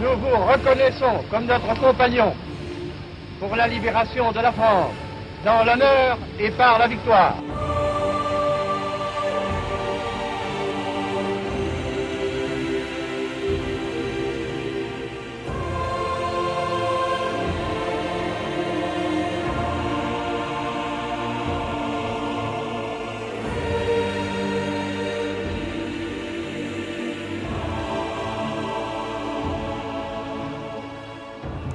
[0.00, 2.34] Nous vous reconnaissons comme notre compagnon
[3.38, 4.92] pour la libération de la France,
[5.44, 7.36] dans l'honneur et par la victoire.«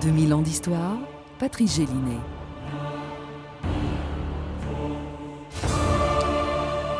[0.05, 0.97] 2000 ans d'histoire,
[1.39, 2.19] Patrice Gélinet.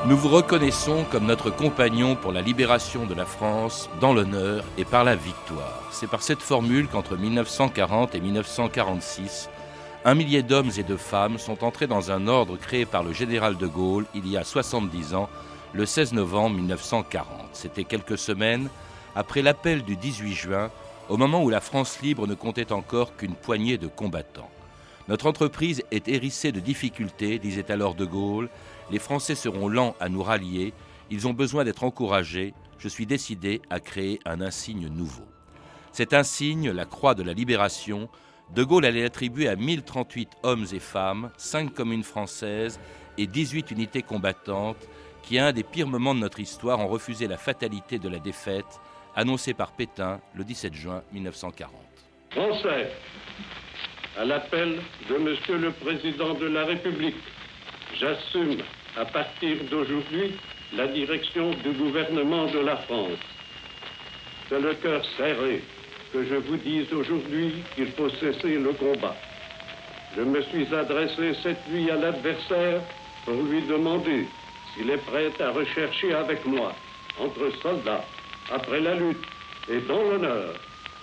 [0.08, 4.86] Nous vous reconnaissons comme notre compagnon pour la libération de la France dans l'honneur et
[4.86, 5.84] par la victoire.
[5.92, 9.52] C'est par cette formule qu'entre 1940 et 1946,
[10.04, 13.56] un millier d'hommes et de femmes sont entrés dans un ordre créé par le général
[13.56, 15.30] de Gaulle il y a 70 ans,
[15.74, 17.28] le 16 novembre 1940.
[17.54, 18.68] C'était quelques semaines
[19.16, 20.72] après l'appel du 18 juin,
[21.10, 24.50] au moment où la France libre ne comptait encore qu'une poignée de combattants.
[25.08, 28.50] Notre entreprise est hérissée de difficultés, disait alors de Gaulle.
[28.90, 30.74] Les Français seront lents à nous rallier.
[31.12, 32.54] Ils ont besoin d'être encouragés.
[32.80, 35.26] Je suis décidé à créer un insigne nouveau.
[35.92, 38.10] Cet insigne, la croix de la libération,
[38.54, 42.80] de Gaulle allait l'attribuer à 1038 hommes et femmes, 5 communes françaises
[43.18, 44.88] et 18 unités combattantes
[45.22, 48.20] qui, à un des pires moments de notre histoire, ont refusé la fatalité de la
[48.20, 48.80] défaite
[49.16, 51.74] annoncée par Pétain le 17 juin 1940.
[52.32, 52.92] Français,
[54.18, 57.16] à l'appel de Monsieur le Président de la République,
[57.98, 58.58] j'assume
[58.98, 60.36] à partir d'aujourd'hui
[60.74, 63.20] la direction du gouvernement de la France.
[64.50, 65.64] C'est le cœur serré
[66.12, 69.16] que je vous dise aujourd'hui qu'il faut cesser le combat.
[70.16, 72.82] Je me suis adressé cette nuit à l'adversaire
[73.26, 74.28] pour lui demander
[74.74, 76.74] s'il est prêt à rechercher avec moi,
[77.20, 78.04] entre soldats,
[78.52, 79.24] après la lutte
[79.70, 80.54] et dans l'honneur,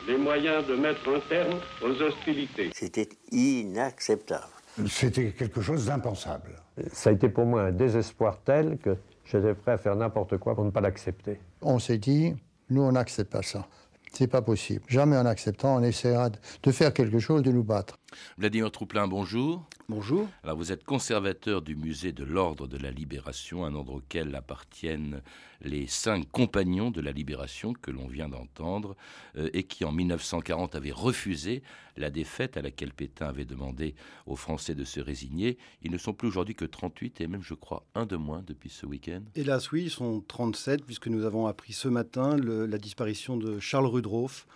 [0.06, 2.70] les moyens de mettre un terme aux hostilités.
[2.74, 4.44] C'était inacceptable.
[4.86, 6.50] C'était quelque chose d'impensable.
[6.92, 10.54] Ça a été pour moi un désespoir tel que j'étais prêt à faire n'importe quoi
[10.54, 11.38] pour ne pas l'accepter.
[11.60, 12.34] On s'est dit,
[12.70, 13.66] nous, on n'accepte pas ça.
[14.12, 14.82] C'est pas possible.
[14.88, 17.96] Jamais en acceptant, on essaiera de faire quelque chose, de nous battre.
[18.38, 19.66] Vladimir Trouplin, bonjour.
[19.88, 20.28] Bonjour.
[20.42, 25.22] Alors vous êtes conservateur du musée de l'Ordre de la Libération, un ordre auquel appartiennent
[25.60, 28.96] les cinq compagnons de la Libération que l'on vient d'entendre
[29.36, 31.62] euh, et qui en 1940 avaient refusé
[31.96, 33.94] la défaite à laquelle Pétain avait demandé
[34.26, 35.58] aux Français de se résigner.
[35.82, 38.70] Ils ne sont plus aujourd'hui que 38 et même je crois un de moins depuis
[38.70, 39.22] ce week-end.
[39.34, 43.60] Hélas oui, ils sont 37 puisque nous avons appris ce matin le, la disparition de
[43.60, 44.46] Charles Rudroff.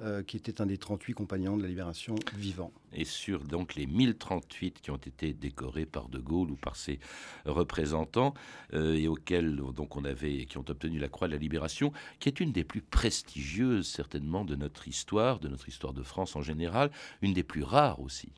[0.00, 2.70] Euh, qui était un des 38 compagnons de la libération vivants.
[2.92, 7.00] Et sur donc les 1038 qui ont été décorés par De Gaulle ou par ses
[7.46, 8.32] représentants
[8.74, 12.28] euh, et auxquels donc on avait qui ont obtenu la croix de la libération, qui
[12.28, 16.42] est une des plus prestigieuses certainement de notre histoire, de notre histoire de France en
[16.42, 18.28] général, une des plus rares aussi.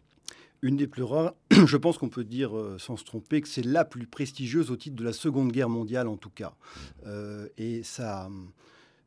[0.62, 3.66] Une des plus rares, je pense qu'on peut dire euh, sans se tromper que c'est
[3.66, 6.54] la plus prestigieuse au titre de la Seconde Guerre mondiale en tout cas.
[7.06, 8.30] Euh, et ça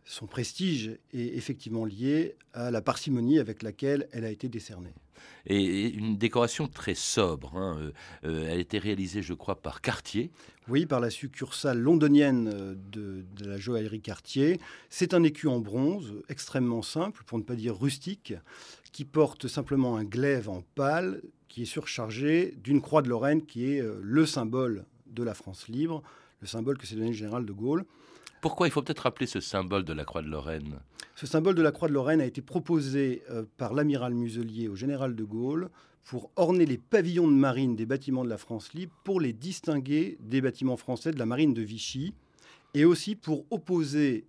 [0.06, 4.94] son prestige est effectivement lié à la parcimonie avec laquelle elle a été décernée.
[5.46, 7.56] Et une décoration très sobre.
[7.56, 7.78] Hein.
[7.80, 7.92] Euh,
[8.26, 10.32] euh, elle a été réalisée, je crois, par Cartier.
[10.68, 14.60] Oui, par la succursale londonienne de, de la joaillerie Cartier.
[14.90, 18.34] C'est un écu en bronze, extrêmement simple, pour ne pas dire rustique,
[18.92, 21.22] qui porte simplement un glaive en pâle
[21.54, 25.68] qui est surchargé d'une croix de Lorraine qui est euh, le symbole de la France
[25.68, 26.02] libre,
[26.42, 27.86] le symbole que s'est donné le général de Gaulle.
[28.44, 30.82] Pourquoi il faut peut-être rappeler ce symbole de la Croix de Lorraine
[31.16, 34.76] Ce symbole de la Croix de Lorraine a été proposé euh, par l'amiral Muselier au
[34.76, 35.70] général de Gaulle
[36.04, 40.18] pour orner les pavillons de marine des bâtiments de la France libre, pour les distinguer
[40.20, 42.16] des bâtiments français de la marine de Vichy,
[42.74, 44.28] et aussi pour opposer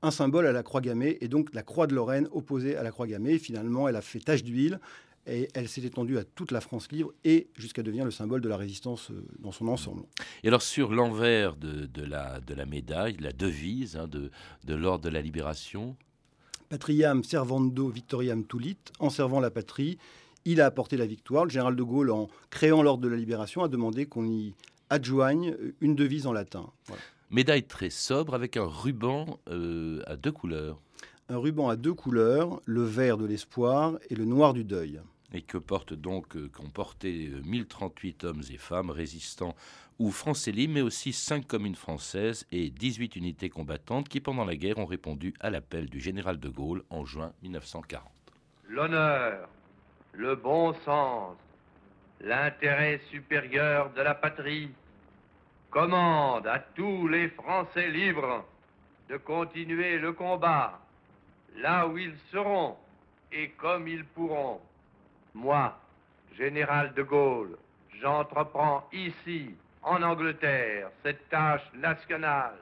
[0.00, 2.90] un symbole à la croix gammée, et donc la croix de Lorraine opposée à la
[2.90, 3.38] croix gammée.
[3.38, 4.80] Finalement, elle a fait tache d'huile,
[5.26, 8.48] et elle s'est étendue à toute la France libre et jusqu'à devenir le symbole de
[8.48, 10.02] la résistance euh, dans son ensemble.
[10.42, 14.30] Et alors sur l'envers de, de, la, de la médaille, la devise hein, de,
[14.64, 15.96] de l'ordre de la libération
[16.72, 19.98] Patriam servando victoriam tulit, en servant la patrie,
[20.46, 21.44] il a apporté la victoire.
[21.44, 24.54] Le général de Gaulle, en créant l'ordre de la libération, a demandé qu'on y
[24.88, 26.70] adjoigne une devise en latin.
[26.86, 27.02] Voilà.
[27.28, 30.80] Médaille très sobre avec un ruban euh, à deux couleurs.
[31.28, 35.00] Un ruban à deux couleurs, le vert de l'espoir et le noir du deuil
[35.32, 39.54] et que portent donc, euh, qu'ont porté 1038 hommes et femmes résistants
[39.98, 44.56] ou français libres, mais aussi 5 communes françaises et 18 unités combattantes qui, pendant la
[44.56, 48.02] guerre, ont répondu à l'appel du général de Gaulle en juin 1940.
[48.68, 49.48] L'honneur
[50.14, 51.36] le bon sens,
[52.20, 54.70] l'intérêt supérieur de la patrie
[55.70, 58.44] commande à tous les Français libres
[59.08, 60.80] de continuer le combat
[61.56, 62.76] là où ils seront
[63.30, 64.60] et comme ils pourront.
[65.34, 65.74] Moi,
[66.36, 67.56] général de Gaulle,
[68.00, 72.56] j'entreprends ici, en Angleterre, cette tâche nationale.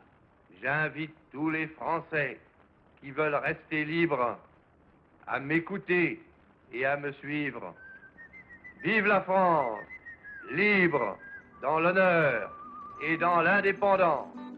[0.62, 2.38] J'invite tous les Français
[3.00, 4.38] qui veulent rester libres
[5.26, 6.22] à m'écouter
[6.72, 7.74] et à me suivre.
[8.82, 9.80] Vive la France,
[10.52, 11.18] libre
[11.62, 12.50] dans l'honneur
[13.02, 14.49] et dans l'indépendance.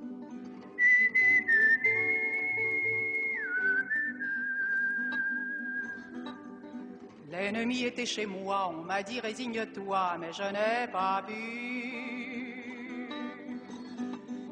[7.52, 11.34] L'ennemi était chez moi, on m'a dit résigne-toi, mais je n'ai pas pu.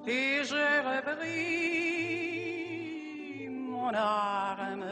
[0.06, 1.38] Et j'ai repris
[3.48, 4.84] mon arme.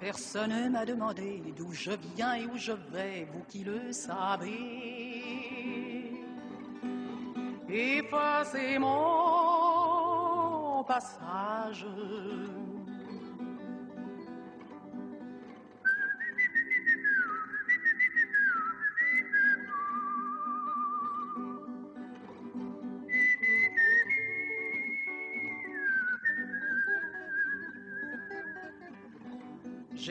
[0.00, 4.54] Personne ne m'a demandé d'où je viens et où je vais, vous qui le savez.
[7.68, 11.84] Effacez mon passage.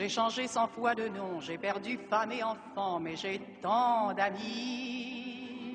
[0.06, 5.74] J'ai changé cent fois de nom, j'ai perdu femme et enfant, mais j'ai tant d'amis.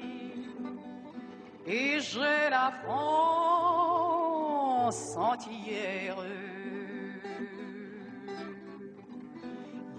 [1.67, 3.97] Et j'ai la France
[5.17, 6.15] entière.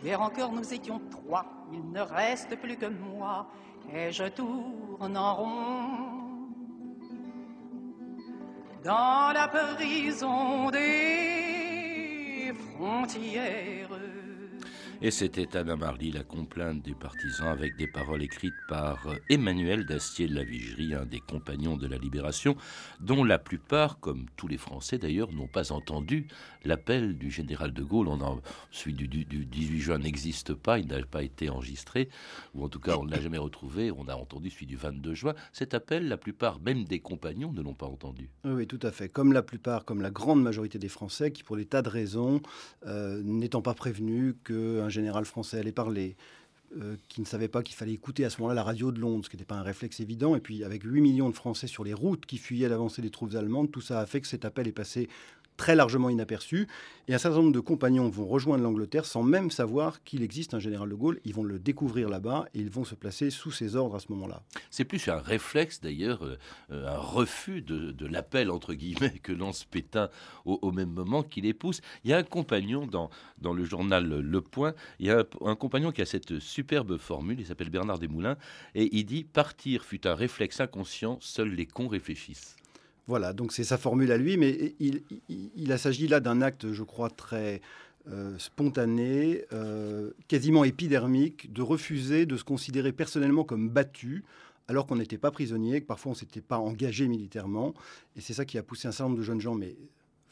[0.02, 3.48] Hier encore nous étions trois, il ne reste plus que moi,
[3.92, 6.48] et je tourne en rond.
[8.82, 13.90] Dans la prison des frontières.
[15.04, 19.84] Et c'était Anna Marly, la complainte des partisans, avec des paroles écrites par euh, Emmanuel
[19.84, 22.56] Dastier de la Vigerie, un des compagnons de la Libération,
[23.00, 26.28] dont la plupart, comme tous les Français d'ailleurs, n'ont pas entendu
[26.64, 28.06] l'appel du général de Gaulle.
[28.06, 28.40] On en,
[28.70, 32.08] celui du, du, du 18 juin n'existe pas, il n'a pas été enregistré,
[32.54, 33.90] ou en tout cas on ne l'a jamais retrouvé.
[33.90, 35.34] On a entendu celui du 22 juin.
[35.52, 38.30] Cet appel, la plupart, même des compagnons, ne l'ont pas entendu.
[38.44, 39.08] Oui, oui, tout à fait.
[39.08, 42.40] Comme la plupart, comme la grande majorité des Français, qui pour des tas de raisons,
[42.86, 46.16] euh, n'étant pas prévenus qu'un général français allait parler,
[46.80, 49.24] euh, qui ne savait pas qu'il fallait écouter à ce moment-là la radio de Londres,
[49.24, 50.36] ce qui n'était pas un réflexe évident.
[50.36, 53.34] Et puis avec 8 millions de Français sur les routes qui fuyaient l'avancée des troupes
[53.34, 55.08] allemandes, tout ça a fait que cet appel est passé
[55.62, 56.66] très largement inaperçu.
[57.06, 60.58] Et un certain nombre de compagnons vont rejoindre l'Angleterre sans même savoir qu'il existe un
[60.58, 61.20] général de Gaulle.
[61.24, 64.06] Ils vont le découvrir là-bas et ils vont se placer sous ses ordres à ce
[64.10, 64.42] moment-là.
[64.70, 66.36] C'est plus un réflexe d'ailleurs, euh,
[66.70, 70.10] un refus de, l'appel entre guillemets que lance Pétain
[70.44, 71.80] au, même moment qu'il les pousse.
[72.02, 73.08] Il y a un compagnon dans,
[73.52, 77.46] le journal Le Point, il y a un compagnon qui a cette superbe formule, il
[77.46, 78.36] s'appelle Bernard Desmoulins,
[78.74, 82.56] et il dit Partir fut un réflexe inconscient, seuls les cons réfléchissent.
[83.08, 86.82] Voilà, donc c'est sa formule à lui, mais il, il s'agit là d'un acte, je
[86.84, 87.60] crois, très
[88.08, 94.24] euh, spontané, euh, quasiment épidermique, de refuser de se considérer personnellement comme battu,
[94.66, 97.74] alors qu'on n'était pas prisonnier, que parfois on ne s'était pas engagé militairement.
[98.16, 99.76] Et c'est ça qui a poussé un certain nombre de jeunes gens, mais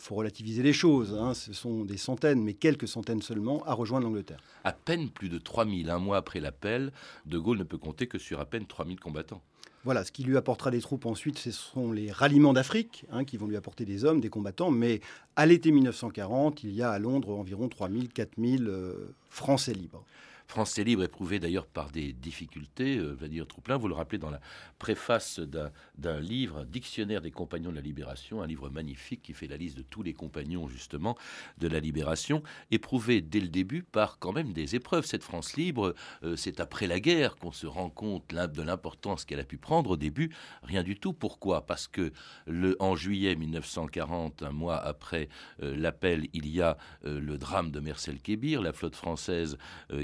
[0.01, 4.07] faut relativiser les choses, hein, ce sont des centaines, mais quelques centaines seulement, à rejoindre
[4.07, 4.43] l'Angleterre.
[4.65, 6.93] À peine plus de 3000, un mois après l'appel,
[7.27, 9.43] De Gaulle ne peut compter que sur à peine 3000 combattants.
[9.85, 13.39] Voilà, ce qui lui apportera des troupes ensuite, ce sont les ralliements d'Afrique, hein, qui
[13.39, 14.71] vont lui apporter des hommes, des combattants.
[14.71, 15.01] Mais
[15.37, 20.05] à l'été 1940, il y a à Londres environ 3000, 4000 euh, Français libres.
[20.51, 24.41] Français libre éprouvé d'ailleurs par des difficultés, euh, Vladimir Trouplin, vous le rappelez dans la
[24.81, 29.47] préface d'un livre, un dictionnaire des compagnons de la Libération, un livre magnifique qui fait
[29.47, 31.17] la liste de tous les compagnons justement
[31.59, 32.43] de la Libération,
[32.73, 35.07] éprouvé dès le début par quand même des épreuves.
[35.07, 39.39] Cette France libre, euh, c'est après la guerre qu'on se rend compte de l'importance qu'elle
[39.39, 39.91] a pu prendre.
[39.91, 41.13] Au début, rien du tout.
[41.13, 41.65] Pourquoi?
[41.65, 42.13] Parce que
[42.49, 45.29] le, en juillet 1940, un mois après
[45.63, 49.57] euh, l'appel, il y a le drame de Mersel-Kébir, la flotte française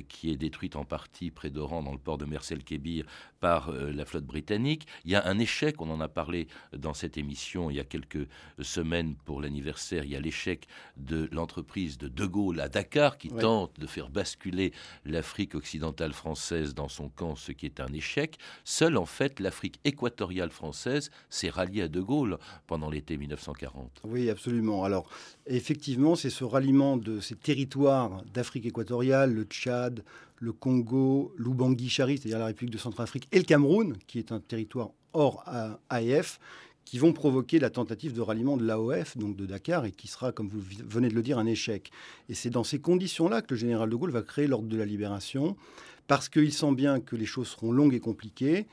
[0.09, 3.05] qui est détruite en partie près d'Oran dans le port de Mersel-Kébir
[3.41, 4.87] par euh, la flotte britannique.
[5.05, 7.85] Il y a un échec, on en a parlé dans cette émission il y a
[7.85, 8.27] quelques
[8.61, 10.67] semaines pour l'anniversaire, il y a l'échec
[10.97, 14.73] de l'entreprise de De Gaulle à Dakar qui tente de faire basculer
[15.05, 18.39] l'Afrique occidentale française dans son camp, ce qui est un échec.
[18.65, 24.03] Seule en fait l'Afrique équatoriale française s'est ralliée à De Gaulle pendant l'été 1940.
[24.05, 24.85] Oui, absolument.
[24.85, 25.09] Alors,
[25.47, 30.05] effectivement, c'est ce ralliement de ces territoires d'Afrique équatoriale, le Tchad,
[30.37, 34.91] le Congo, l'Oubangui-Chari, c'est-à-dire la République de Centrafrique, et le Cameroun, qui est un territoire
[35.13, 36.39] hors A- AEF,
[36.85, 40.31] qui vont provoquer la tentative de ralliement de l'AOF, donc de Dakar, et qui sera,
[40.31, 41.91] comme vous venez de le dire, un échec.
[42.29, 44.85] Et c'est dans ces conditions-là que le général de Gaulle va créer l'ordre de la
[44.85, 45.57] libération,
[46.07, 48.67] parce qu'il sent bien que les choses seront longues et compliquées,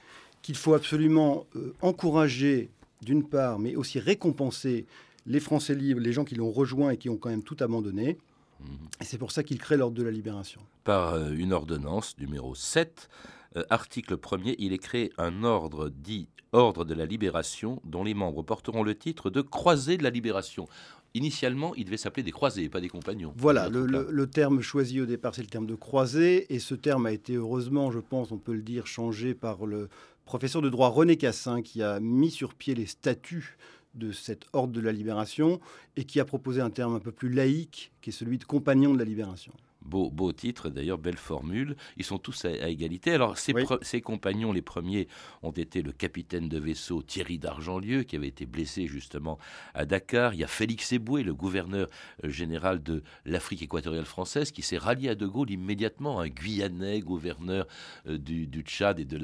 [0.43, 2.69] qu'il faut absolument euh, encourager,
[3.01, 4.85] d'une part, mais aussi récompenser
[5.25, 8.17] les Français libres, les gens qui l'ont rejoint et qui ont quand même tout abandonné.
[8.63, 9.01] Mmh.
[9.01, 10.61] Et c'est pour ça qu'il crée l'ordre de la libération.
[10.83, 13.09] Par euh, une ordonnance numéro 7,
[13.55, 18.13] euh, article 1er, il est créé un ordre dit Ordre de la Libération, dont les
[18.13, 20.67] membres porteront le titre de Croisés de la Libération.
[21.15, 23.33] Initialement, il devait s'appeler des croisés, pas des compagnons.
[23.37, 27.11] Voilà, le, terme choisi au départ, c'est le terme de croisé, et ce terme a
[27.11, 29.89] été heureusement, je pense, on peut le dire, changé par le
[30.25, 33.57] professeur de droit René Cassin, qui a mis sur pied les statuts
[33.93, 35.59] de cet ordre de la libération
[35.95, 38.93] et qui a proposé un terme un peu plus laïque, qui est celui de compagnon
[38.93, 39.53] de la libération.
[39.85, 41.75] Beau, beau titre, d'ailleurs, belle formule.
[41.97, 43.11] Ils sont tous à, égalité.
[43.11, 45.07] Alors, ses, compagnons, les premiers,
[45.41, 49.37] ont été le capitaine de vaisseau Thierry d'Argentlieu, qui avait été blessé justement
[49.73, 50.33] à Dakar.
[50.33, 51.87] Il y a Félix Eboué, le gouverneur
[52.23, 57.01] euh, général de l'Afrique équatoriale française, qui s'est rallié à De Gaulle immédiatement, un Guyanais,
[57.01, 57.67] gouverneur
[58.07, 59.17] euh, du, Tchad et de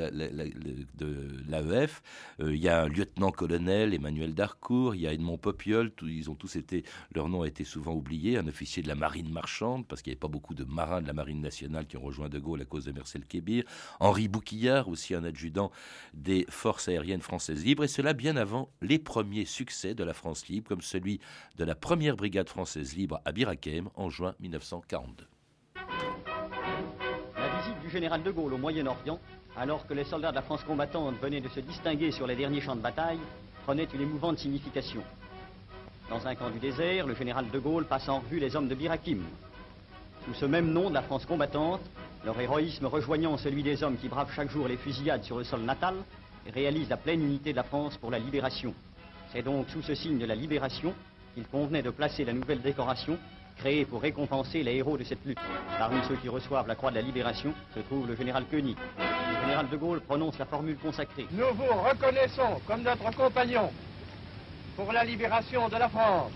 [1.48, 2.02] l'AEF.
[2.42, 4.96] Euh, il y a un lieutenant-colonel, Emmanuel Darcourt.
[4.96, 5.92] Il y a Edmond Popiol.
[6.04, 9.30] ils ont tous été, leur nom a été souvent oublié, un officier de la marine
[9.32, 12.02] marchande, parce qu'il n'y avait pas beaucoup de marins de la marine nationale qui ont
[12.02, 13.64] rejoint De Gaulle à cause de Marcel Kébir,
[14.00, 15.72] Henri Bouquillard, aussi un adjudant
[16.14, 20.48] des forces aériennes françaises libres, et cela bien avant les premiers succès de la France
[20.48, 21.20] libre, comme celui
[21.58, 25.28] de la première brigade française libre à Birakem en juin 1942.
[27.36, 29.20] La visite du général De Gaulle au Moyen-Orient,
[29.58, 32.62] alors que les soldats de la France combattante venaient de se distinguer sur les derniers
[32.62, 33.20] champs de bataille,
[33.66, 35.04] prenait une émouvante signification.
[36.10, 38.76] Dans un camp du désert, le général de Gaulle passe en revue les hommes de
[38.76, 39.22] Birakim,
[40.26, 41.82] sous ce même nom de la France combattante,
[42.26, 45.62] leur héroïsme rejoignant celui des hommes qui bravent chaque jour les fusillades sur le sol
[45.62, 45.96] natal
[46.46, 48.74] et réalisent la pleine unité de la France pour la libération.
[49.32, 50.94] C'est donc sous ce signe de la libération
[51.34, 53.18] qu'il convenait de placer la nouvelle décoration
[53.58, 55.40] créée pour récompenser les héros de cette lutte.
[55.78, 58.78] Parmi ceux qui reçoivent la croix de la libération se trouve le général Koenig.
[58.98, 61.28] Le général de Gaulle prononce la formule consacrée.
[61.32, 63.70] Nous vous reconnaissons comme notre compagnon
[64.76, 66.32] pour la libération de la France,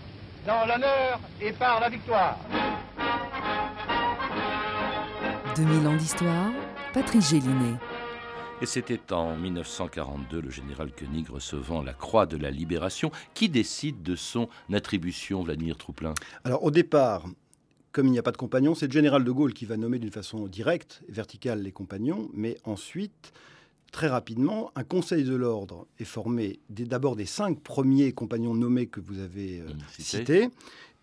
[0.46, 2.36] dans l'honneur et par la victoire.
[5.56, 6.50] 2000 ans d'histoire,
[6.92, 7.76] Patrice Gélinet.
[8.60, 13.12] Et c'était en 1942 le général Koenig recevant la Croix de la Libération.
[13.34, 17.26] Qui décide de son attribution, Vladimir Trouplin Alors au départ,
[17.92, 20.00] comme il n'y a pas de compagnons, c'est le général de Gaulle qui va nommer
[20.00, 23.32] d'une façon directe, verticale, les compagnons, mais ensuite,
[23.92, 28.98] très rapidement, un conseil de l'ordre est formé d'abord des cinq premiers compagnons nommés que
[28.98, 29.68] vous avez euh,
[29.98, 30.48] cités,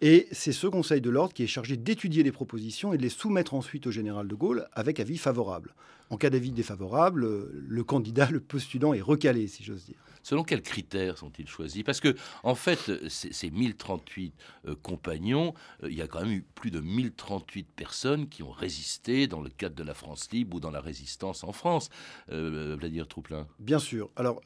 [0.01, 3.09] et c'est ce Conseil de l'ordre qui est chargé d'étudier les propositions et de les
[3.09, 5.75] soumettre ensuite au général de Gaulle avec avis favorable.
[6.09, 9.95] En cas d'avis défavorable, le candidat, le postulant est recalé, si j'ose dire.
[10.23, 11.83] Selon quels critères sont-ils choisis?
[11.83, 14.33] Parce que, en fait, ces, 1038
[14.67, 15.53] euh, compagnons,
[15.83, 19.41] euh, il y a quand même eu plus de 1038 personnes qui ont résisté dans
[19.41, 21.89] le cadre de la France libre ou dans la résistance en France.
[22.31, 23.47] Euh, Vladimir Trouplin.
[23.59, 24.09] Bien sûr.
[24.15, 24.41] Alors,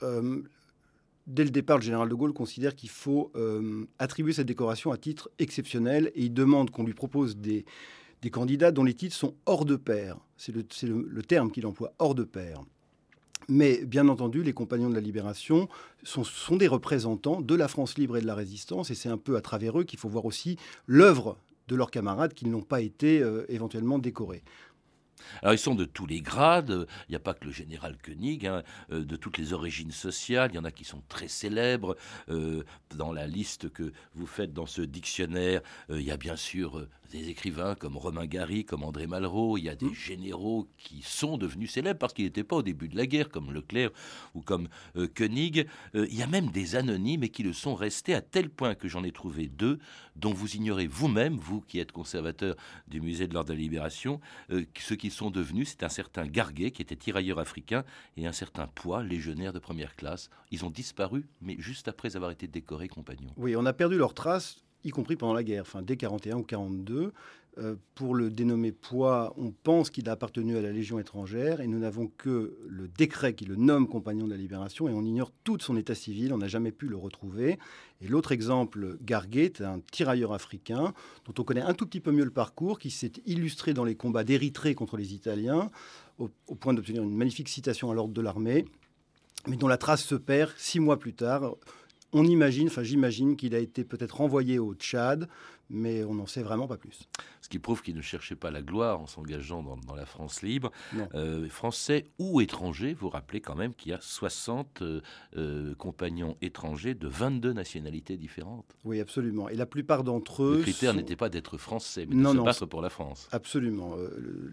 [1.28, 4.98] dès le départ, le général de Gaulle considère qu'il faut euh, attribuer cette décoration à
[4.98, 7.66] titre exceptionnel et il demande qu'on lui propose des,
[8.32, 10.18] candidats dont les titres sont hors de pair.
[10.36, 12.62] C'est le, terme qu'il emploie, hors de pair.
[13.48, 15.70] Mais bien entendu, les compagnons de la libération
[16.04, 19.36] sont, des représentants de la France libre et de la résistance, et c'est un peu
[19.36, 23.22] à travers eux qu'il faut voir aussi l'œuvre de leurs camarades qui n'ont pas été
[23.22, 24.42] euh, éventuellement décorés.
[25.42, 28.46] Alors ils sont de tous les grades, il n'y a pas que le général Koenig,
[28.46, 31.96] hein, euh, de toutes les origines sociales, il y en a qui sont très célèbres.
[32.30, 32.64] Euh,
[32.96, 36.88] dans la liste que vous faites dans ce dictionnaire, euh, il y a bien sûr
[37.12, 39.94] des écrivains comme Romain Gary, comme André Malraux, il y a des mmh.
[39.94, 43.54] généraux qui sont devenus célèbres parce qu'ils n'étaient pas au début de la guerre, comme
[43.54, 43.92] Leclerc
[44.34, 44.68] ou comme
[45.16, 45.68] Koenig.
[45.94, 48.88] il y a même des anonymes et qui le sont restés à tel point que
[48.88, 49.80] j'en ai trouvé deux
[50.16, 52.56] dont vous ignorez vous-même, vous qui êtes conservateur
[52.88, 56.72] du musée de l'ordre de la libération, ce qui sont devenus, c'est un certain Garguet,
[56.72, 57.84] qui était tirailleur africain,
[58.18, 60.30] et un certain Poix, légionnaire de première classe.
[60.52, 63.32] Ils ont disparu, mais juste après avoir été décorés compagnons.
[63.38, 66.44] Oui, on a perdu leurs traces, y compris pendant la guerre, enfin, dès 41 ou
[66.44, 67.14] 42.
[67.58, 71.68] Euh, pour le dénommer Poix, on pense qu'il a appartenu à la Légion étrangère et
[71.68, 75.32] nous n'avons que le décret qui le nomme compagnon de la Libération et on ignore
[75.46, 77.58] tout son état civil, on n'a jamais pu le retrouver.
[78.02, 80.94] Et l'autre exemple, Garguet, un tirailleur africain
[81.26, 83.96] dont on connaît un tout petit peu mieux le parcours, qui s'est illustré dans les
[83.96, 85.72] combats d'Érythrée contre les Italiens,
[86.20, 88.66] au, au point d'obtenir une magnifique citation à l'ordre de l'armée,
[89.48, 91.56] mais dont la trace se perd six mois plus tard
[92.16, 95.28] on imagine, enfin j'imagine qu'il a été peut-être renvoyé au Tchad
[95.70, 97.08] mais on n'en sait vraiment pas plus.
[97.42, 100.72] Ce qui prouve qu'il ne cherchait pas la gloire en s'engageant dans, la France libre.
[101.14, 105.02] Euh, français ou étrangers, vous rappelez quand même qu'il y a 60 euh,
[105.38, 108.76] euh, compagnons étrangers de 22 nationalités différentes.
[108.84, 109.48] Oui, absolument.
[109.50, 110.58] Et la plupart d'entre eux.
[110.58, 113.28] Le critère n'était pas d'être français, mais de se battre pour la France.
[113.32, 113.96] Absolument.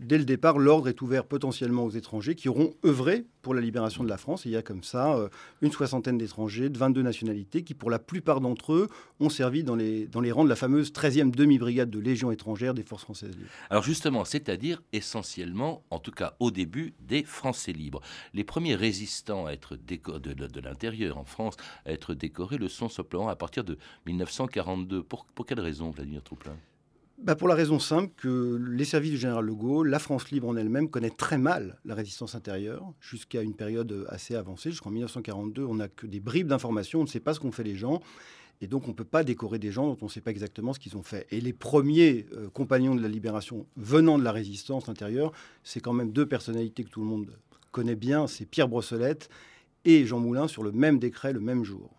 [0.00, 4.04] dès le départ, l'ordre est ouvert potentiellement aux étrangers qui auront œuvré pour la libération
[4.04, 4.44] de la France.
[4.44, 5.18] il y a comme ça
[5.62, 8.88] une soixantaine d'étrangers de 22 nationalités qui, pour la plupart d'entre eux,
[9.20, 12.74] ont servi dans les, dans les rangs de la fameuse 13e demi-brigade de Légion étrangère
[12.74, 13.50] des forces françaises libres.
[13.70, 18.00] Alors justement, c'est-à-dire essentiellement, en tout cas au début, des Français libres.
[18.34, 21.56] Les premiers résistants à être décorés de, l'intérieur en France
[21.86, 25.02] à être décorés le sont simplement à partir de 1942.
[25.02, 26.56] Pour, pour quelle raison, Vladimir Trouplin?
[27.18, 30.48] Bah pour la raison simple que les services du général de Gaulle, la France libre
[30.48, 34.70] en elle-même, connaît très mal la résistance intérieure jusqu'à une période assez avancée.
[34.70, 37.64] Jusqu'en 1942, on n'a que des bribes d'informations, on ne sait pas ce qu'ont fait
[37.64, 38.00] les gens.
[38.62, 40.72] Et donc, on ne peut pas décorer des gens dont on ne sait pas exactement
[40.72, 41.26] ce qu'ils ont fait.
[41.32, 45.32] Et les premiers euh, compagnons de la libération venant de la résistance intérieure,
[45.64, 47.36] c'est quand même deux personnalités que tout le monde
[47.72, 48.28] connaît bien.
[48.28, 49.28] C'est Pierre Brossolette
[49.84, 51.90] et Jean Moulin sur le même décret, le même jour.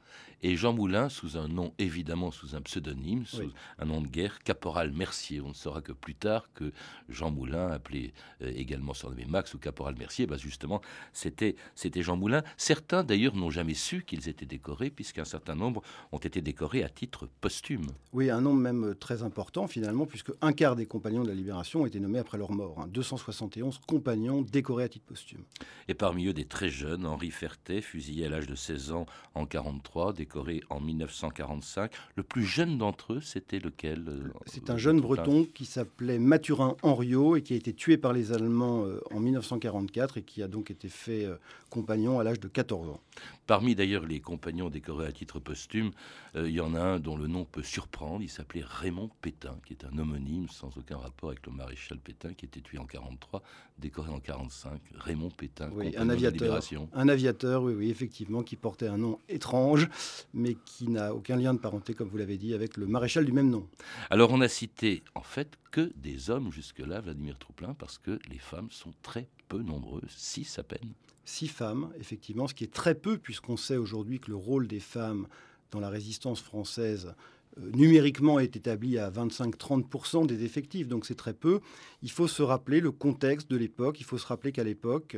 [0.46, 4.40] Et Jean Moulin, sous un nom, évidemment sous un pseudonyme, sous un nom de guerre,
[4.40, 5.40] Caporal Mercier.
[5.40, 6.74] On ne saura que plus tard que
[7.08, 10.82] Jean Moulin, appelé euh, également surnommé Max ou Caporal Mercier, bah justement,
[11.14, 11.56] c'était
[11.96, 12.44] Jean Moulin.
[12.58, 15.82] Certains, d'ailleurs, n'ont jamais su qu'ils étaient décorés, puisqu'un certain nombre
[16.12, 17.88] ont été décorés à titre posthume.
[18.12, 21.36] Oui, un nombre même euh, très important, finalement, puisque un quart des compagnons de la
[21.36, 22.86] Libération ont été nommés après leur mort.
[22.90, 23.80] 271 hein.
[23.88, 25.46] compagnons décorés à titre posthume.
[25.88, 29.46] Et parmi eux, des très jeunes, Henri Fertet, fusillé à l'âge de 16 ans en
[29.46, 30.33] 43, décoré
[30.70, 31.92] en 1945.
[32.16, 36.76] Le plus jeune d'entre eux, c'était lequel euh, C'est un jeune breton qui s'appelait Mathurin
[36.82, 40.48] Henriot et qui a été tué par les Allemands euh, en 1944 et qui a
[40.48, 41.36] donc été fait euh,
[41.70, 43.02] compagnon à l'âge de 14 ans.
[43.46, 45.92] Parmi d'ailleurs les compagnons décorés à titre posthume,
[46.36, 48.24] il y en a un dont le nom peut surprendre.
[48.24, 52.34] Il s'appelait Raymond Pétain, qui est un homonyme sans aucun rapport avec le maréchal Pétain
[52.34, 53.44] qui était tué en 43,
[53.78, 54.80] décoré en 45.
[54.96, 56.60] Raymond Pétain, oui, un aviateur,
[56.94, 59.90] un aviateur, oui, oui, effectivement, qui portait un nom étrange
[60.34, 63.32] mais qui n'a aucun lien de parenté, comme vous l'avez dit, avec le maréchal du
[63.32, 63.68] même nom.
[64.10, 68.40] Alors on a cité en fait que des hommes jusque-là, Vladimir Trouplin, parce que les
[68.40, 70.94] femmes sont très peu nombreuses, six à peine.
[71.26, 74.80] Six femmes, effectivement, ce qui est très peu, puisqu'on sait aujourd'hui que le rôle des
[74.80, 75.28] femmes
[75.72, 77.16] dans la résistance française
[77.60, 81.60] euh, numériquement est établi à 25-30% des effectifs, donc c'est très peu.
[82.02, 85.18] Il faut se rappeler le contexte de l'époque, il faut se rappeler qu'à l'époque,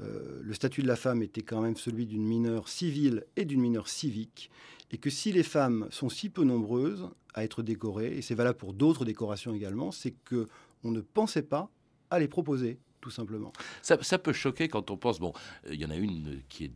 [0.00, 3.60] euh, le statut de la femme était quand même celui d'une mineure civile et d'une
[3.60, 4.50] mineure civique,
[4.90, 8.58] et que si les femmes sont si peu nombreuses à être décorées, et c'est valable
[8.58, 10.48] pour d'autres décorations également, c'est que
[10.84, 11.70] on ne pensait pas
[12.10, 13.52] à les proposer, tout simplement.
[13.82, 15.32] Ça, ça peut choquer quand on pense, bon,
[15.70, 16.72] il y en a une qui est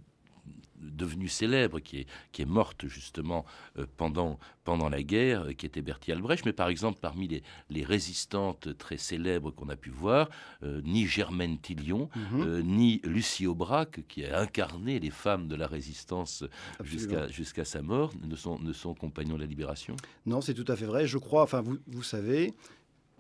[0.81, 3.45] devenue célèbre, qui est, qui est morte justement
[3.79, 6.45] euh, pendant, pendant la guerre, euh, qui était Bertie Albrecht.
[6.47, 10.29] Mais par exemple, parmi les, les résistantes très célèbres qu'on a pu voir,
[10.63, 12.61] euh, ni Germaine Tillion, mhm.
[12.63, 16.45] ni Lucie Aubrac, qui a incarné les femmes de la résistance
[16.83, 19.97] jusqu'à jusqu'à sa mort, ne sont, ne sont compagnons de la libération?
[20.27, 21.07] Non, c'est tout à fait vrai.
[21.07, 22.55] Je crois, enfin, vous, vous savez,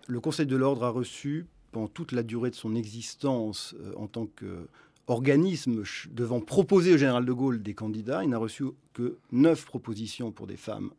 [0.07, 4.27] le Conseil de l'ordre a reçu pendant toute la durée de son existence en tant
[4.27, 4.69] que
[5.07, 10.33] organisme devant proposer au général de Gaulle des candidats, il n'a reçu que neuf propositions
[10.33, 10.91] pour des femmes.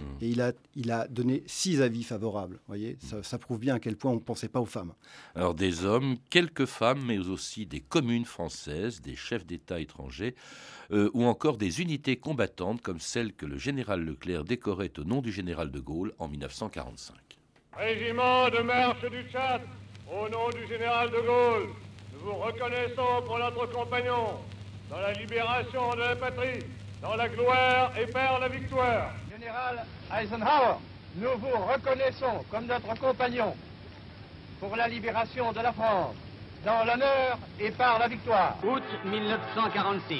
[0.00, 0.02] Mmh.
[0.22, 2.60] Et il a, il a donné six avis favorables.
[2.68, 4.94] voyez, ça, prouve bien à quel point on ne pensait pas aux femmes.
[5.34, 10.34] Alors des hommes, quelques femmes, mais aussi des communes françaises, des chefs d'État étrangers,
[10.92, 15.20] euh, ou encore des unités combattantes comme celle que le général Leclerc décorait au nom
[15.20, 17.16] du général de Gaulle en 1945.
[17.76, 19.62] Régiment de marche du Tchad,
[20.10, 21.70] au nom du général de Gaulle,
[22.22, 24.38] nous vous reconnaissons pour notre compagnon
[24.90, 26.64] dans la libération de la patrie,
[27.00, 29.12] dans la gloire et par la victoire.
[29.30, 30.76] Général Eisenhower,
[31.16, 33.54] nous vous reconnaissons comme notre compagnon
[34.58, 36.16] pour la libération de la France,
[36.64, 38.56] dans l'honneur et par la victoire.
[38.64, 40.18] Août 1946,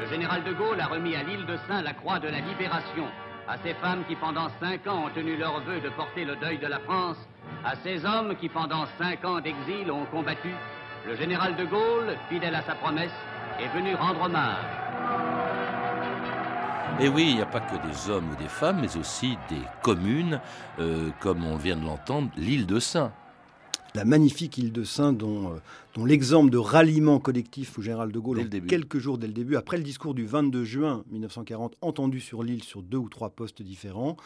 [0.00, 3.06] le général de Gaulle a remis à l'île de Saint la croix de la libération
[3.48, 6.58] à ces femmes qui pendant cinq ans ont tenu leur vœu de porter le deuil
[6.58, 7.16] de la France,
[7.64, 10.50] à ces hommes qui pendant cinq ans d'exil ont combattu
[11.06, 13.12] le général de Gaulle, fidèle à sa promesse,
[13.60, 14.56] est venu rendre hommage.
[17.00, 19.60] Et oui, il n'y a pas que des hommes ou des femmes, mais aussi des
[19.82, 20.40] communes,
[20.80, 23.12] euh, comme on vient de l'entendre, l'île de Saint.
[23.94, 25.56] La magnifique île de Saint, dont, euh,
[25.94, 29.76] dont l'exemple de ralliement collectif au général de Gaulle, quelques jours dès le début, après
[29.76, 34.16] le discours du 22 juin 1940, entendu sur l'île sur deux ou trois postes différents,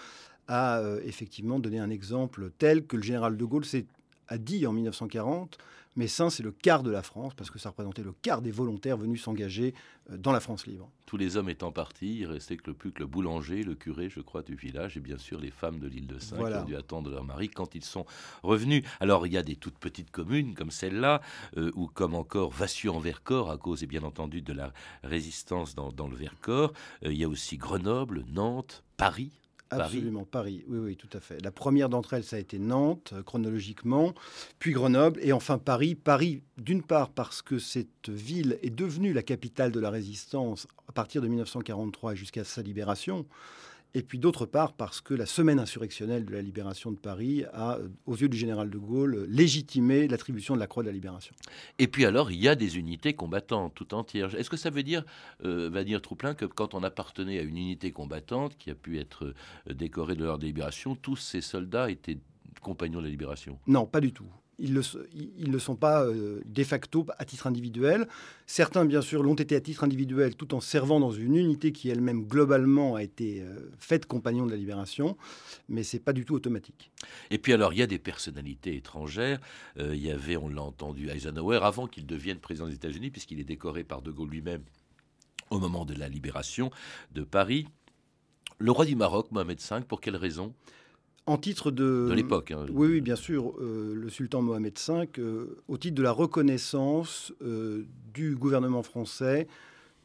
[0.49, 3.65] a euh, effectivement donné un exemple tel que le général de Gaulle
[4.29, 5.59] a dit en 1940
[5.97, 8.97] Messin, c'est le quart de la France, parce que ça représentait le quart des volontaires
[8.97, 9.75] venus s'engager
[10.11, 10.89] euh, dans la France libre.
[11.05, 14.09] Tous les hommes étant partis, il restait que le plus que le boulanger, le curé,
[14.09, 16.65] je crois, du village, et bien sûr les femmes de l'île de Saint qui ont
[16.65, 18.07] dû attendre leur mari quand ils sont
[18.45, 18.85] revenus.
[19.01, 21.21] Alors il y a des toutes petites communes comme celle-là,
[21.57, 24.73] euh, ou comme encore Vassieux-en-Vercors, à cause, et bien entendu, de la
[25.03, 26.73] résistance dans, le Vercors.
[27.05, 29.33] Euh, il y a aussi Grenoble, Nantes, Paris.
[29.71, 30.65] Absolument, Paris.
[30.69, 31.41] Oui, oui, tout à fait.
[31.43, 34.15] La première d'entre elles, ça a été Nantes, euh, chronologiquement,
[34.59, 35.95] puis Grenoble, et enfin Paris.
[35.95, 40.93] Paris, d'une part, parce que cette ville est devenue la capitale de la résistance à
[40.93, 43.27] partir de 1943 jusqu'à sa libération
[43.95, 47.77] et puis d'autre part parce que la semaine insurrectionnelle de la libération de Paris a,
[47.77, 51.35] euh, aux yeux du général de Gaulle, légitimé l'attribution de la Croix de la Libération.
[51.79, 54.35] Et puis alors, il y a des unités combattantes tout entières.
[54.35, 55.05] Est-ce que ça veut dire,
[55.45, 58.99] euh, va dire Trouplin, que quand on appartenait à une unité combattante qui a pu
[58.99, 59.35] être
[59.69, 62.19] euh, décorée de l'ordre de libération, tous ces soldats étaient
[62.63, 63.59] compagnons de la libération?
[63.67, 64.27] Non, pas du tout
[64.61, 68.07] ils, ne sont pas euh, de facto à titre individuel.
[68.47, 71.89] Certains, bien sûr, l'ont été à titre individuel tout en servant dans une unité qui
[71.89, 75.17] elle-même globalement a été euh, faite compagnon de la libération,
[75.69, 76.91] mais c'est pas du tout automatique.
[77.31, 79.41] Et puis alors, il y a des personnalités étrangères.
[79.79, 83.41] Euh, il y avait, on l'a entendu, Eisenhower avant qu'il devienne président des États-Unis, puisqu'il
[83.41, 84.63] est décoré par De Gaulle lui-même
[85.51, 86.71] au moment de la libération
[87.13, 87.67] de Paris.
[88.59, 90.55] Le roi du Maroc, Mohamed V, pour quelle raison?
[91.31, 92.09] En titre de...
[92.09, 92.51] De l'époque.
[92.51, 92.67] Hein.
[92.73, 93.55] oui, oui, bien sûr.
[93.61, 99.47] Euh, le sultan Mohamed V, euh, au titre de la reconnaissance euh, du gouvernement français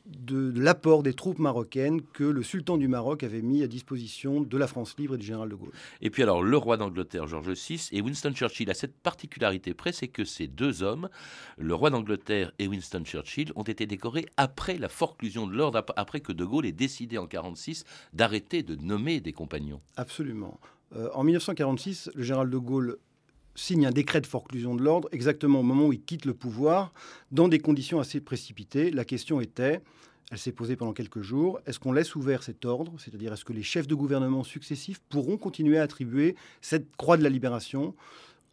[0.06, 4.58] de, l'apport des troupes marocaines que le sultan du Maroc avait mis à disposition de
[4.58, 5.72] la France libre et du général de Gaulle.
[6.02, 9.92] Et puis alors, le roi d'Angleterre, George VI, et Winston Churchill a cette particularité près,
[9.92, 11.10] c'est que ces deux hommes,
[11.58, 16.20] le roi d'Angleterre et Winston Churchill, ont été décorés après la forclusion de l'ordre, après
[16.20, 19.82] que de Gaulle ait décidé en 1946 d'arrêter de nommer des compagnons.
[19.98, 20.60] Absolument.
[20.96, 22.98] Euh, en 1946, le général de Gaulle
[23.56, 26.94] signe un décret de forclusion de l'ordre exactement au moment où il quitte le pouvoir,
[27.32, 28.92] dans des conditions assez précipitées.
[28.92, 29.82] La question était,
[30.32, 33.54] elle s'est posée pendant quelques jours, est-ce qu'on laisse ouvert cet ordre C'est-à-dire, est-ce que
[33.54, 37.96] les chefs de gouvernement successifs pourront continuer à attribuer cette croix de la libération?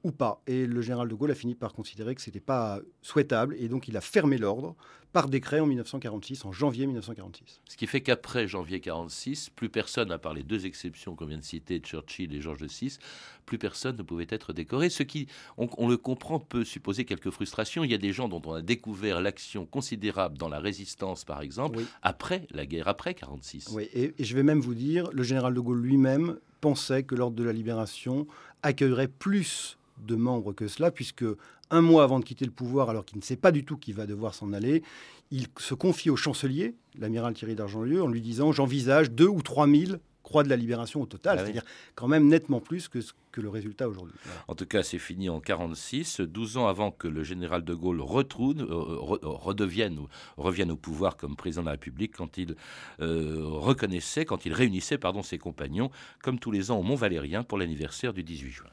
[0.04, 0.42] Ou pas.
[0.46, 3.68] Et le général de Gaulle a fini par considérer que ce n'était pas souhaitable et
[3.68, 4.74] donc il a fermé l'ordre
[5.12, 7.60] par décret en 1946, en janvier 1946.
[7.68, 11.38] Ce qui fait qu'après janvier 1946, plus personne, à part les deux exceptions qu'on vient
[11.38, 12.96] de citer, Churchill et George VI,
[13.44, 14.88] plus personne ne pouvait être décoré.
[14.88, 17.84] Ce qui, on, le comprend, peut supposer quelques frustrations.
[17.84, 21.42] Il y a des gens dont on a découvert l'action considérable dans la résistance, par
[21.42, 23.68] exemple, après la guerre, après 1946.
[23.72, 27.14] Oui, et, et je vais même vous dire, le général de Gaulle lui-même pensait que
[27.14, 28.26] l'ordre de la libération
[28.62, 31.24] accueillerait plus de membres que cela, puisque
[31.70, 33.94] un mois avant de quitter le pouvoir, alors qu'il ne sait pas du tout qu'il
[33.94, 34.82] va devoir s'en aller,
[35.30, 39.66] il se confie au chancelier, l'amiral Thierry d'Argentlieu, en lui disant J'envisage deux ou trois
[39.66, 43.00] mille croix de la libération au total, ah c'est-à-dire quand même nettement plus que,
[43.32, 44.14] que le résultat aujourd'hui.
[44.48, 48.00] En tout cas, c'est fini en 46, 12 ans avant que le général de Gaulle
[48.00, 52.54] retourne, euh, redevienne ou revienne au pouvoir comme président de la République, quand il
[53.00, 55.90] euh, reconnaissait, quand il réunissait pardon, ses compagnons,
[56.22, 58.70] comme tous les ans au Mont-Valérien pour l'anniversaire du 18 juin.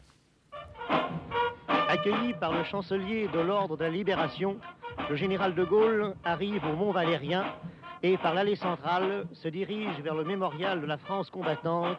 [1.89, 4.57] Accueilli par le chancelier de l'Ordre de la Libération,
[5.09, 7.43] le général de Gaulle arrive au Mont Valérien
[8.03, 11.97] et par l'allée centrale se dirige vers le mémorial de la France combattante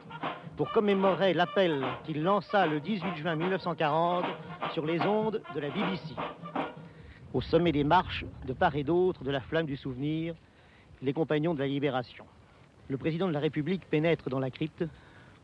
[0.57, 4.27] pour commémorer l'appel qu'il lança le 18 juin 1940
[4.75, 6.15] sur les ondes de la BBC.
[7.35, 10.37] Au sommet des marches, de part et d'autre de la flamme du souvenir,
[11.03, 12.27] les compagnons de la libération.
[12.87, 14.85] Le président de la République pénètre dans la crypte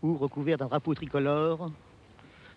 [0.03, 1.69] où, recouvert d'un drapeau tricolore,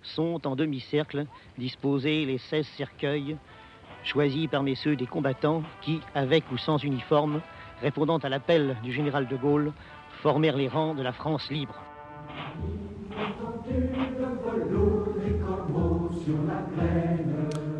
[0.04, 1.26] sont en demi-cercle
[1.58, 3.38] disposés les 16 cercueils
[4.04, 7.42] choisis parmi ceux des combattants qui, avec ou sans uniforme,
[7.82, 9.72] répondant à l'appel du général de Gaulle,
[10.22, 11.88] formèrent les rangs de la France libre.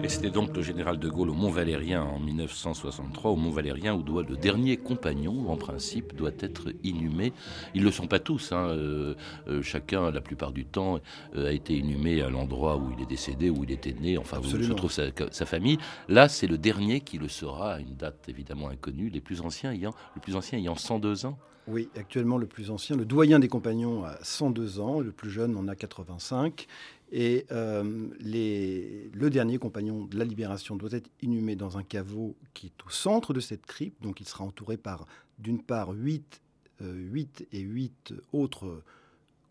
[0.10, 4.36] C'était donc le général de Gaulle au Mont-Valérien en 1963, au Mont-Valérien où doit, le
[4.36, 7.32] dernier compagnon, en principe, doit être inhumé.
[7.76, 8.52] Ils ne le sont pas tous.
[8.52, 8.70] Hein.
[8.70, 9.14] Euh,
[9.48, 11.00] euh, chacun, la plupart du temps,
[11.36, 14.40] euh, a été inhumé à l'endroit où il est décédé, où il était né, enfin,
[14.40, 15.78] où se trouve sa, sa famille.
[16.08, 19.72] Là, c'est le dernier qui le sera à une date évidemment inconnue, les plus anciens
[19.72, 21.38] ayant, le plus ancien ayant 102 ans.
[21.70, 25.56] Oui, actuellement le plus ancien, le doyen des compagnons a 102 ans, le plus jeune
[25.56, 26.66] en a 85.
[27.12, 32.68] Et euh, le dernier compagnon de la libération doit être inhumé dans un caveau qui
[32.68, 34.02] est au centre de cette crypte.
[34.02, 35.06] Donc il sera entouré par,
[35.38, 36.42] d'une part, 8,
[36.82, 38.82] euh, et 8 autres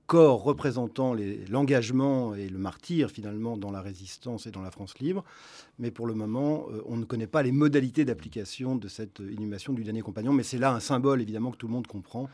[0.09, 1.15] corps représentant
[1.51, 5.23] l'engagement et le martyr finalement dans la résistance et dans la France libre.
[5.79, 9.75] Mais pour le moment, euh, on ne connaît pas les modalités d'application de cette inhumation
[9.75, 10.33] du dernier compagnon.
[10.33, 12.29] Mais c'est là un symbole évidemment que tout le monde comprend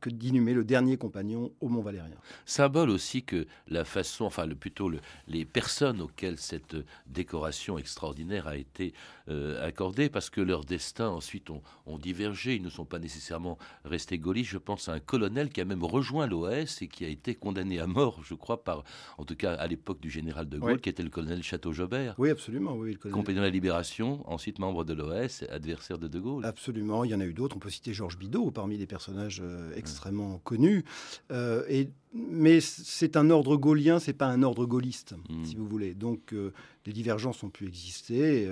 [0.00, 2.16] que d'inhumer le dernier compagnon au Mont Valérien.
[2.44, 4.90] Symbole aussi que la façon, enfin le, plutôt
[5.26, 8.92] les personnes auxquelles cette décoration extraordinaire a été
[9.28, 14.18] euh, accordée, parce que leurs destins ensuite ont, divergé, ils ne sont pas nécessairement restés
[14.18, 14.50] gaullistes.
[14.50, 17.78] Je pense à un colonel qui a même rejoint l'OS et qui a été condamné
[17.78, 18.84] à mort, je crois, par,
[19.18, 22.14] en tout cas à l'époque du général de Gaulle, qui était le colonel Château-Jobert.
[22.18, 22.74] Oui, absolument.
[22.74, 26.44] Oui, le Compagnon de la Libération, ensuite membre de l'OS, adversaire de de Gaulle.
[26.46, 27.56] Absolument, il y en a eu d'autres.
[27.56, 30.84] On peut citer Georges Bidault parmi les personnages euh, extrêmement connus.
[31.30, 35.44] Euh, et, mais c'est un ordre gaulien, c'est pas un ordre gaulliste, hmm.
[35.44, 35.94] si vous voulez.
[35.94, 36.52] Donc euh,
[36.86, 38.48] les divergences ont pu exister.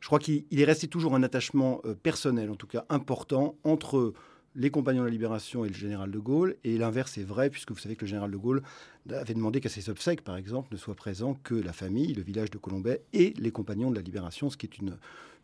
[0.00, 4.12] je crois qu'il est resté toujours un attachement personnel, en tout cas important, entre
[4.56, 6.56] les compagnons de la libération et le général de Gaulle.
[6.64, 8.62] Et l'inverse est vrai, puisque vous savez que le général de Gaulle
[9.10, 12.50] avait demandé qu'à ses obsèques, par exemple, ne soient présents que la famille, le village
[12.50, 14.96] de Colombay et les compagnons de la libération, ce qui est une,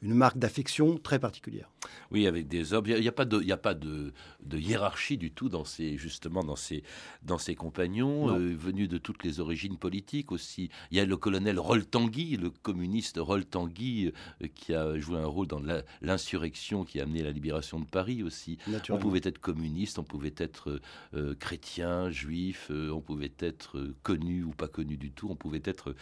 [0.03, 1.71] une marque d'affection très particulière.
[2.11, 2.87] Oui, avec des hommes.
[2.89, 4.13] Il n'y a, pas, de, a pas de,
[4.53, 6.83] hiérarchie du tout dans ces, justement dans ces,
[7.23, 10.71] dans ces compagnons, euh, venus de toutes les origines politiques aussi.
[10.91, 15.47] Il y a le colonel Roltangui, le communiste Roltangui, euh, qui a joué un rôle
[15.47, 15.63] dans
[16.01, 18.59] l'insurrection qui a amené la libération de Paris aussi.
[18.91, 20.81] On pouvait être communiste, on pouvait être
[21.15, 23.52] euh, chrétien, juif, on pouvait être
[24.03, 25.95] connu ou pas connu du tout, on pouvait être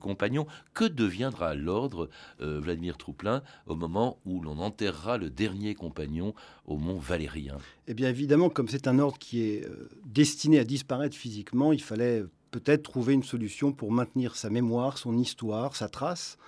[0.00, 0.46] compagnon.
[0.72, 2.08] Que deviendra l'ordre,
[2.40, 6.34] Vladimir Trouplin au moment où l'on enterrera le dernier compagnon
[6.66, 7.58] au mont Valérien?
[7.86, 11.82] Eh bien évidemment, comme c'est un ordre qui est euh, destiné à disparaître physiquement, il
[11.82, 16.38] fallait peut-être trouver une solution pour maintenir sa mémoire, son histoire, sa trace.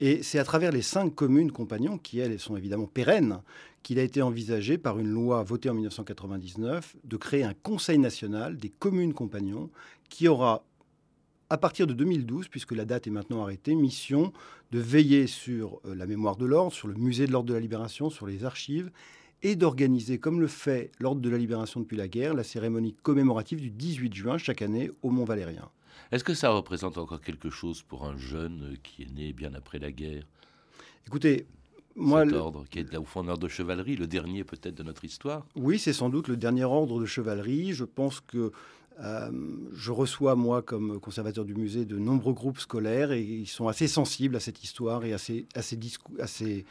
[0.00, 3.40] Et c'est à travers les cinq communes compagnons, qui elles sont évidemment pérennes,
[3.82, 8.56] qu'il a été envisagé par une loi votée en 1999 de créer un conseil national
[8.56, 9.70] des communes compagnons
[10.08, 10.64] qui aura
[11.50, 14.32] à partir de 2012, puisque la date est maintenant arrêtée, mission
[14.70, 17.60] de veiller sur euh, la mémoire de l'ordre, sur le musée de l'ordre de la
[17.60, 18.90] libération, sur les archives,
[19.42, 23.60] et d'organiser, comme le fait l'ordre de la libération depuis la guerre, la cérémonie commémorative
[23.60, 25.70] du 18 juin chaque année au Mont Valérien.
[26.12, 29.78] Est-ce que ça représente encore quelque chose pour un jeune qui est né bien après
[29.78, 30.24] la guerre?
[31.06, 31.46] Écoutez,
[31.98, 34.84] moi, Cet ordre qui est au fond un ordre de chevalerie, le dernier peut-être de
[34.84, 35.44] notre histoire?
[35.56, 37.72] Oui, c'est sans doute le dernier ordre de chevalerie.
[37.72, 38.52] Je pense que
[39.00, 39.30] euh,
[39.72, 43.86] je reçois, moi, comme conservateur du musée, de nombreux groupes scolaires et ils sont assez
[43.86, 45.62] sensibles à cette histoire et à ces, à
[46.26, 46.64] ces,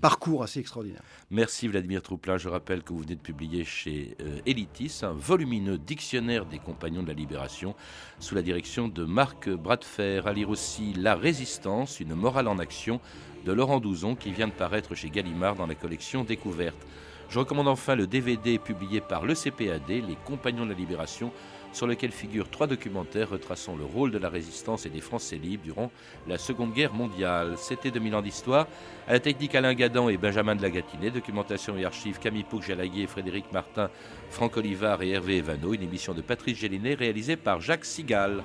[0.00, 1.02] parcours assez extraordinaires.
[1.30, 2.36] Merci Vladimir Trouplin.
[2.36, 7.02] Je rappelle que vous venez de publier chez euh, Elitis un volumineux dictionnaire des compagnons
[7.02, 7.74] de la libération
[8.18, 10.22] sous la direction de Marc Bradfer.
[10.26, 13.00] À lire aussi La résistance, une morale en action
[13.46, 16.86] de Laurent Douzon qui vient de paraître chez Gallimard dans la collection Découverte.
[17.28, 21.30] Je recommande enfin le DVD publié par le CPAD, Les Compagnons de la Libération,
[21.72, 25.64] sur lequel figurent trois documentaires retraçant le rôle de la résistance et des Français libres
[25.64, 25.90] durant
[26.26, 27.54] la Seconde Guerre mondiale.
[27.56, 28.66] C'était 2000 ans d'histoire.
[29.06, 33.06] À la technique Alain Gadan et Benjamin de la Gatinet, documentation et archives Camille Pouc-Jalaguier,
[33.06, 33.90] Frédéric Martin,
[34.30, 38.42] Franck Olivard et Hervé Evano, une émission de Patrice Gélinet réalisée par Jacques Sigal.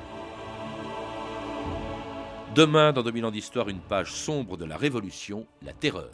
[2.56, 6.12] Demain, dans 2000 ans d'histoire, une page sombre de la Révolution, la terreur.